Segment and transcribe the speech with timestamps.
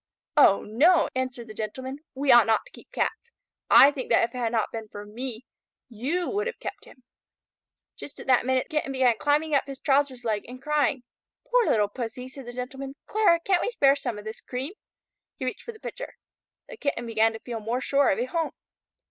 [0.35, 1.99] "Oh, no," answered the Gentleman.
[2.15, 3.29] "We ought not to keep Cats.
[3.69, 5.45] I think that if it had not been for me
[5.89, 7.03] you would have kept him."
[7.95, 11.03] Just at that minute the Kitten began climbing up his trousers leg and crying.
[11.51, 12.95] "Poor little Pussy," said the Gentleman.
[13.05, 14.73] "Clara, can't we spare some of this cream?"
[15.37, 16.15] He reached for the pitcher.
[16.67, 18.53] The Kitten began to feel more sure of a home.